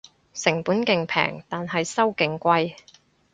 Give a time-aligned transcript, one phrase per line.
[0.33, 2.75] 成本勁平但係收勁貴